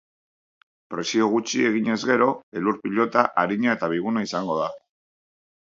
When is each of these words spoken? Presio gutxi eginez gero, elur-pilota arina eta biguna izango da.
Presio 0.93 1.27
gutxi 1.33 1.61
eginez 1.73 1.99
gero, 2.13 2.29
elur-pilota 2.63 3.27
arina 3.45 3.77
eta 3.79 3.93
biguna 3.95 4.27
izango 4.31 4.59
da. 4.65 4.75